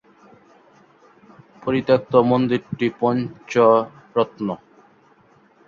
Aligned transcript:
পরিত্যক্ত 1.63 2.13
মন্দিরটি 2.31 2.87
পঞ্চরত্ন। 2.99 4.47